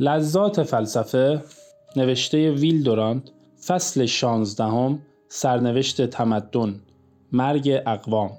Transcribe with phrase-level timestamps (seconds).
[0.00, 1.42] لذات فلسفه
[1.96, 3.22] نوشته ویل دورانت
[3.66, 6.80] فصل شانزدهم سرنوشت تمدن
[7.32, 8.30] مرگ اقوام.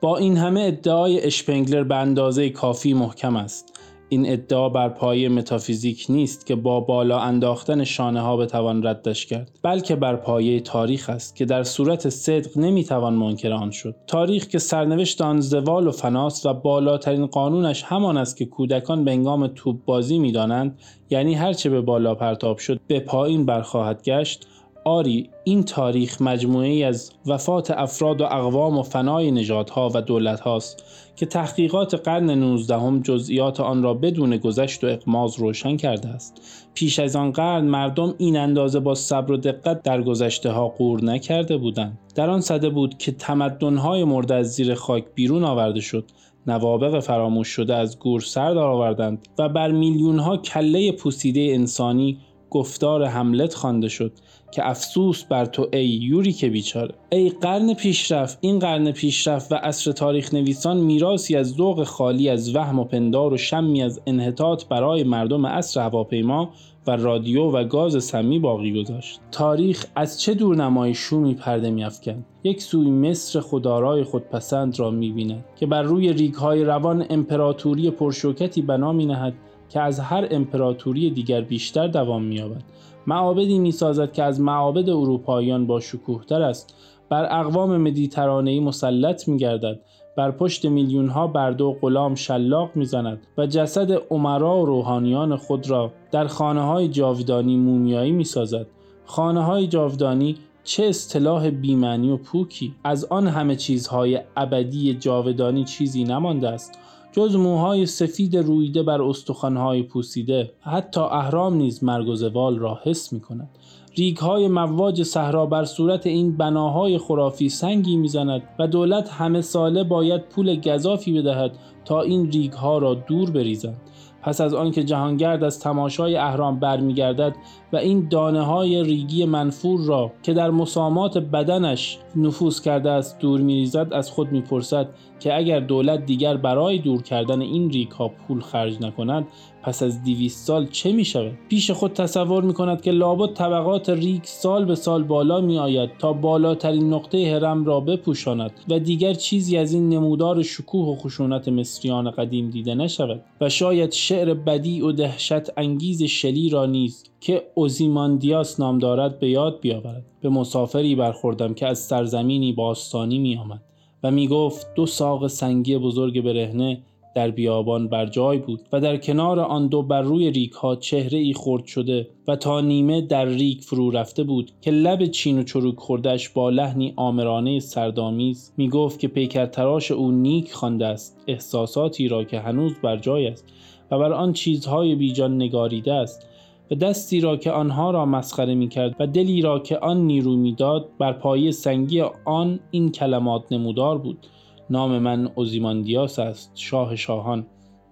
[0.00, 3.77] با این همه ادعای اشپنگلر به اندازه کافی محکم است.
[4.10, 9.58] این ادعا بر پایه متافیزیک نیست که با بالا انداختن شانه ها بتوان ردش کرد
[9.62, 13.94] بلکه بر پایه تاریخ است که در صورت صدق نمی‌توان منکر آن شد.
[14.06, 19.10] تاریخ که سرنوشت آن زوال و فناست و بالاترین قانونش همان است که کودکان به
[19.10, 20.78] هنگام توپ بازی می‌دانند
[21.10, 24.46] یعنی هرچه به بالا پرتاب شد به پایین برخواهد گشت
[24.88, 30.84] آری این تاریخ مجموعه از وفات افراد و اقوام و فنای نژادها و دولت هاست
[31.16, 36.42] که تحقیقات قرن 19 جزئیات آن را بدون گذشت و اقماز روشن کرده است.
[36.74, 41.04] پیش از آن قرن مردم این اندازه با صبر و دقت در گذشته ها قور
[41.04, 41.98] نکرده بودند.
[42.14, 46.04] در آن صده بود که تمدن‌های مرده از زیر خاک بیرون آورده شد.
[46.46, 52.18] نوابق فراموش شده از گور سر آوردند و بر میلیون ها کله پوسیده انسانی
[52.50, 54.12] گفتار حملت خوانده شد
[54.50, 56.94] که افسوس بر تو ای یوری که بیچاره.
[57.12, 62.56] ای قرن پیشرفت این قرن پیشرفت و عصر تاریخ نویسان میراسی از ذوق خالی از
[62.56, 66.50] وهم و پندار و شمی از انحطاط برای مردم عصر هواپیما
[66.86, 69.20] و رادیو و گاز سمی باقی گذاشت.
[69.30, 75.66] تاریخ از چه دورنمای شومی پرده میافکند؟ یک سوی مصر خدارای خودپسند را می‌بیند که
[75.66, 79.34] بر روی ریگهای روان امپراتوری پرشوکتی بنا مینهد
[79.68, 82.62] که از هر امپراتوری دیگر بیشتر دوام مییابد.
[83.06, 86.74] معابدی می‌سازد که از معابد اروپاییان با شکوهتر است.
[87.08, 89.80] بر اقوام مدیترانه‌ای مسلط میگردد.
[90.16, 95.70] بر پشت میلیون ها برده و غلام شلاق می‌زند و جسد عمرا و روحانیان خود
[95.70, 98.66] را در خانه های جاودانی مومیایی می‌سازد.
[99.04, 102.74] خانه های جاودانی چه اصطلاح بیمعنی و پوکی!
[102.84, 106.78] از آن همه چیزهای ابدی جاودانی چیزی نمانده است.
[107.18, 113.12] جز موهای سفید رویده بر استخوانهای پوسیده حتی اهرام نیز مرگ و زوال را حس
[113.12, 113.48] می کند
[113.96, 120.28] ریگهای مواج صحرا بر صورت این بناهای خرافی سنگی می‌زند و دولت همه ساله باید
[120.28, 121.50] پول گذافی بدهد
[121.84, 123.80] تا این ریگها را دور بریزند
[124.22, 127.36] پس از آنکه جهانگرد از تماشای اهرام برمیگردد
[127.72, 133.40] و این دانه های ریگی منفور را که در مسامات بدنش نفوذ کرده است دور
[133.40, 134.88] میریزد از خود می‌پرسد
[135.20, 139.26] که اگر دولت دیگر برای دور کردن این ریگ ها پول خرج نکند
[139.62, 143.90] پس از دیویست سال چه می شود؟ پیش خود تصور می کند که لابد طبقات
[143.90, 149.14] ریگ سال به سال بالا می آید تا بالاترین نقطه هرم را بپوشاند و دیگر
[149.14, 154.80] چیزی از این نمودار شکوه و خشونت مصریان قدیم دیده نشود و شاید شعر بدی
[154.80, 160.04] و دهشت انگیز شلی را نیز که اوزیماندیاس نام دارد به یاد بیاورد.
[160.20, 163.62] به مسافری برخوردم که از سرزمینی باستانی می آمد
[164.02, 166.82] و می گفت دو ساق سنگی بزرگ برهنه
[167.14, 171.18] در بیابان بر جای بود و در کنار آن دو بر روی ریک ها چهره
[171.18, 175.42] ای خرد شده و تا نیمه در ریک فرو رفته بود که لب چین و
[175.42, 181.24] چروک خوردش با لحنی آمرانه سردامیز می گفت که پیکر تراش او نیک خوانده است
[181.26, 183.44] احساساتی را که هنوز بر جای است
[183.90, 186.26] و بر آن چیزهای بیجان نگاریده است.
[186.70, 190.36] و دستی را که آنها را مسخره می کرد و دلی را که آن نیرو
[190.36, 194.26] می‌داد بر پایه سنگی آن این کلمات نمودار بود.
[194.70, 197.46] نام من اوزیماندیاس است شاه شاهان.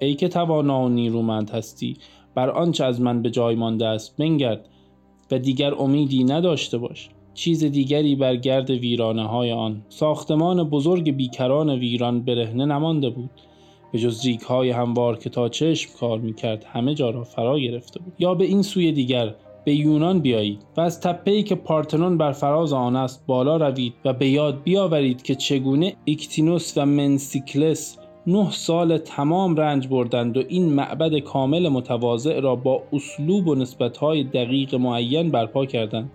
[0.00, 1.96] ای که توانا و نیرومند هستی
[2.34, 4.68] بر آنچه از من به جای مانده است بنگرد
[5.30, 7.08] و دیگر امیدی نداشته باش.
[7.34, 9.82] چیز دیگری بر گرد ویرانه های آن.
[9.88, 13.30] ساختمان بزرگ بیکران ویران برهنه نمانده بود.
[13.92, 18.00] به جز ریگ های هموار که تا چشم کار می‌کرد همه جا را فرا گرفته
[18.00, 18.12] بود.
[18.18, 19.34] یا به این سوی دیگر
[19.64, 24.12] به یونان بیایید و از تپه‌ای که پارتنون بر فراز آن است بالا روید و
[24.12, 30.72] به یاد بیاورید که چگونه ایکتینوس و منسیکلس نه سال تمام رنج بردند و این
[30.72, 36.10] معبد کامل متواضع را با اسلوب و نسبتهای دقیق معین برپا کردند.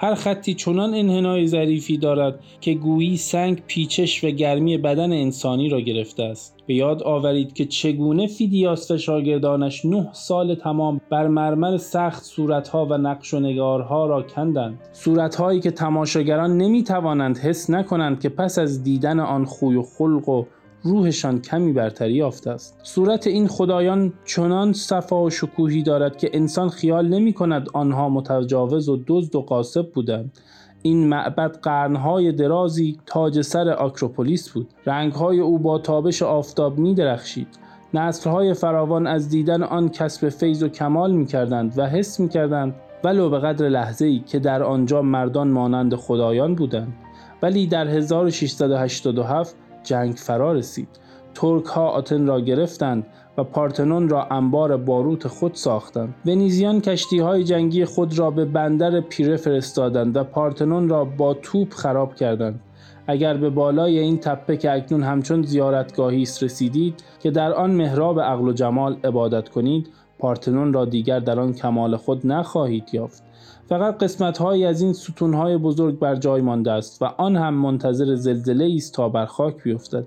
[0.00, 5.80] هر خطی چنان انحنای ظریفی دارد که گویی سنگ پیچش و گرمی بدن انسانی را
[5.80, 6.54] گرفته است.
[6.66, 12.86] به یاد آورید که چگونه فیدیاس و شاگردانش نه سال تمام بر مرمر سخت صورتها
[12.86, 14.78] و نقش و نگارها را کندند.
[14.92, 20.28] صورتهایی که تماشاگران نمی توانند حس نکنند که پس از دیدن آن خوی و خلق
[20.28, 20.44] و
[20.82, 22.80] روحشان کمی برتری یافته است.
[22.82, 28.88] صورت این خدایان چنان صفا و شکوهی دارد که انسان خیال نمی کند آنها متجاوز
[28.88, 30.38] و دزد و قاسب بودند.
[30.82, 34.68] این معبد قرنهای درازی تاج سر آکروپولیس بود.
[34.86, 37.48] رنگهای او با تابش آفتاب می درخشید.
[37.94, 42.74] نسلهای فراوان از دیدن آن کسب فیض و کمال می کردند و حس می کردند
[43.04, 46.94] ولو به قدر لحظه ای که در آنجا مردان مانند خدایان بودند.
[47.42, 49.56] ولی در 1687
[49.88, 50.88] جنگ فرا رسید.
[51.34, 53.06] ترک ها آتن را گرفتند
[53.38, 56.14] و پارتنون را انبار باروت خود ساختند.
[56.26, 61.72] ونیزیان کشتی های جنگی خود را به بندر پیره فرستادند و پارتنون را با توپ
[61.72, 62.60] خراب کردند.
[63.06, 68.20] اگر به بالای این تپه که اکنون همچون زیارتگاهی است رسیدید که در آن محراب
[68.20, 69.88] عقل و جمال عبادت کنید
[70.18, 73.27] پارتنون را دیگر در آن کمال خود نخواهید یافت.
[73.68, 78.14] فقط قسمت از این ستون های بزرگ بر جای مانده است و آن هم منتظر
[78.14, 80.04] زلزله است تا بر خاک بیفتد.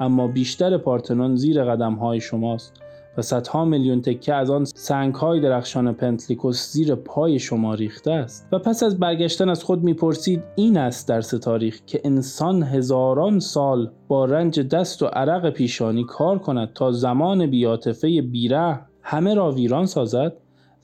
[0.00, 2.74] اما بیشتر پارتنون زیر قدم های شماست
[3.18, 8.48] و صدها میلیون تکه از آن سنگ های درخشان پنتلیکوس زیر پای شما ریخته است.
[8.52, 13.90] و پس از برگشتن از خود می‌پرسید این است درس تاریخ که انسان هزاران سال
[14.08, 19.86] با رنج دست و عرق پیشانی کار کند تا زمان بیاتفه بیره همه را ویران
[19.86, 20.32] سازد؟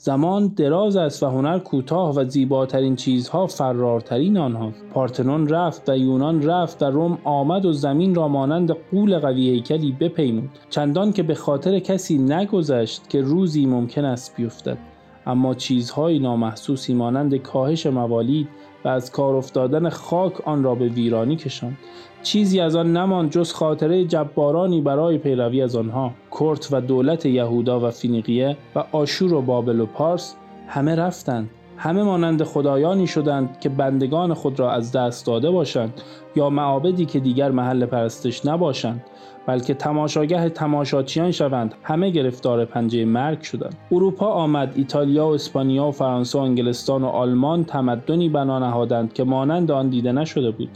[0.01, 4.85] زمان دراز است و هنر کوتاه و زیباترین چیزها فرارترین آنهاست.
[4.95, 9.93] پارتنون رفت و یونان رفت و روم آمد و زمین را مانند قول قوی هیکلی
[9.93, 10.51] بپیمود.
[10.71, 14.79] چندان که به خاطر کسی نگذشت که روزی ممکن است بیفتد.
[15.27, 18.49] اما چیزهای نامحسوسی مانند کاهش موالید
[18.85, 21.77] و از کار افتادن خاک آن را به ویرانی کشاند.
[22.23, 26.13] چیزی از آن نماند جز خاطره جبارانی برای پیروی از آنها.
[26.31, 30.35] کرت و دولت یهودا و فینیقیه و آشور و بابل و پارس
[30.69, 31.51] همه رفتند.
[31.79, 36.01] همه مانند خدایانی شدند که بندگان خود را از دست داده باشند
[36.37, 39.05] یا معابدی که دیگر محل پرستش نباشند
[39.47, 43.77] بلکه تماشاگه تماشاچیان شوند همه گرفتار پنجه مرگ شدند.
[43.93, 49.25] اروپا آمد ایتالیا و اسپانیا و فرانسه و انگلستان و آلمان تمدنی بنا نهادند که
[49.25, 50.69] مانند آن دیده نشده بود.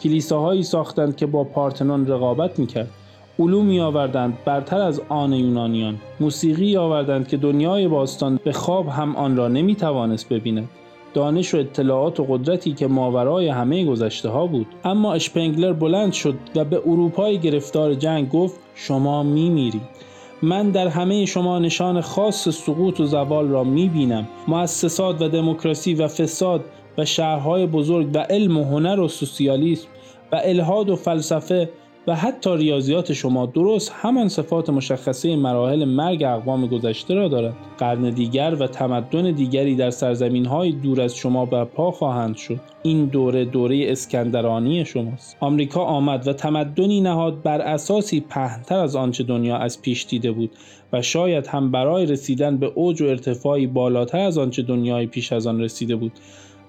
[0.00, 2.90] کلیساهایی ساختند که با پارتنون رقابت می‌کرد.
[3.38, 5.96] علومی آوردند برتر از آن یونانیان.
[6.20, 10.68] موسیقی آوردند که دنیای باستان به خواب هم آن را نمی‌توانست ببیند.
[11.14, 14.66] دانش و اطلاعات و قدرتی که ماورای همه گذشته ها بود.
[14.84, 20.00] اما اشپنگلر بلند شد و به اروپای گرفتار جنگ گفت شما میمیرید.
[20.42, 25.94] من در همه شما نشان خاص سقوط و زوال را می بینم مؤسسات و دموکراسی
[25.94, 26.64] و فساد
[26.98, 29.88] و شهرهای بزرگ و علم و هنر و سوسیالیسم
[30.32, 31.68] و الهاد و فلسفه
[32.06, 37.54] و حتی ریاضیات شما درست همان صفات مشخصه مراحل مرگ اقوام گذشته را دارد.
[37.78, 42.60] قرن دیگر و تمدن دیگری در سرزمین های دور از شما برپا خواهند شد.
[42.82, 45.36] این دوره دوره اسکندرانی شماست.
[45.40, 50.50] آمریکا آمد و تمدنی نهاد بر اساسی پهنتر از آنچه دنیا از پیش دیده بود
[50.92, 55.46] و شاید هم برای رسیدن به اوج و ارتفاعی بالاتر از آنچه دنیای پیش از
[55.46, 56.12] آن رسیده بود.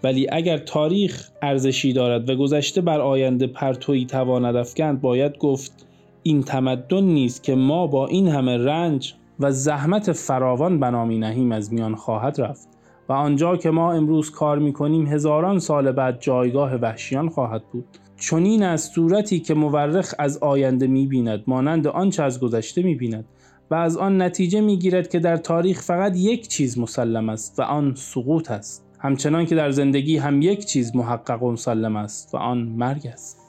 [0.04, 5.88] ولی اگر تاریخ ارزشی دارد و گذشته بر آینده پرتویی تواند افکند باید گفت
[6.24, 11.74] این تمدن نیست که ما با این همه رنج و زحمت فراوان بنامی نهیم از
[11.74, 12.68] میان خواهد رفت
[13.10, 17.86] و آنجا که ما امروز کار می کنیم هزاران سال بعد جایگاه وحشیان خواهد بود.
[18.20, 23.26] چنین از صورتی که مورخ از آینده می بیند مانند آنچه از گذشته می بیند
[23.72, 27.62] و از آن نتیجه می گیرد که در تاریخ فقط یک چیز مسلم است و
[27.62, 28.91] آن سقوط است.
[29.02, 33.42] همچنان که در زندگی هم یک چیز محقق و مسلم است و آن مرگ است.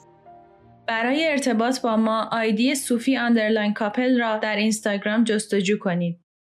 [0.87, 6.22] برای ارتباط با ما آیدی صوفی underline کاپل را در اینستاگرام جستجو کنید.